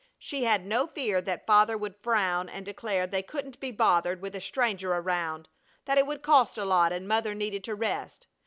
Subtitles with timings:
[0.17, 4.35] She had no fear that Father would frown and declare they couldn't be bothered with
[4.35, 5.47] a stranger around,
[5.85, 8.25] that it would cost a lot and Mother needed to rest.